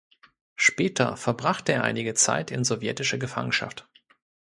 Später 0.55 1.15
verbrachte 1.15 1.73
er 1.73 1.83
einige 1.83 2.15
Zeit 2.15 2.49
in 2.49 2.63
sowjetischer 2.63 3.19
Gefangenschaft. 3.19 3.87